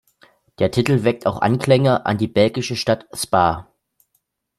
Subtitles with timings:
[0.57, 3.71] Der Titel weckt auch Anklänge an die belgische Stadt Spa.